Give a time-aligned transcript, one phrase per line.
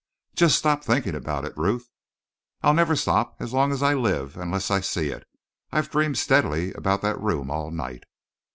[0.33, 1.87] "Just stop thinking about it, Ruth."
[2.63, 5.27] "I'll never stop as long as I live, unless I see it.
[5.71, 8.05] I've dreamed steadily about that room all night."